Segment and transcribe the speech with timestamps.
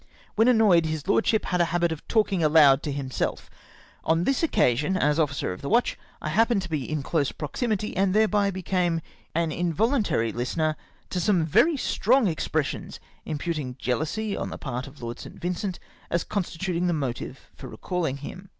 [0.35, 3.51] Wlien annoyed, his lordsliip had a habit of talking aloud to himself
[4.03, 5.91] On this occasion, as officer of the watch,
[6.23, 9.01] T happened to be in close prox imity, and thereby became
[9.35, 10.73] an involuntary hstener
[11.11, 15.39] to some very strong expressions, imputing jealousy on the part of Lord St.
[15.39, 15.77] Vincent
[16.09, 18.49] as constituting the motive for recaUing him.